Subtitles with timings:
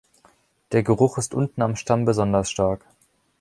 [0.71, 2.83] Der Geruch ist unten am Stamm besonders stark.